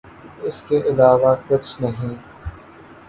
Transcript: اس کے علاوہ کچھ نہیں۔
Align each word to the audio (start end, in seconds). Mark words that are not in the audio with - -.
اس 0.41 0.61
کے 0.67 0.77
علاوہ 0.89 1.33
کچھ 1.47 1.81
نہیں۔ 1.81 2.15